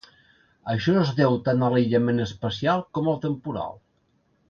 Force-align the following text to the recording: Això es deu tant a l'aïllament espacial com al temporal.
Això 0.75 0.95
es 1.01 1.11
deu 1.19 1.37
tant 1.49 1.67
a 1.67 1.71
l'aïllament 1.75 2.25
espacial 2.25 2.85
com 2.99 3.11
al 3.15 3.25
temporal. 3.31 3.83